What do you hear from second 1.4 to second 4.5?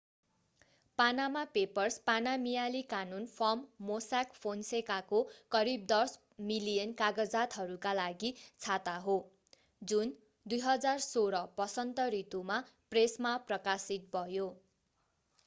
papers पानामियाली कानून firm Mossack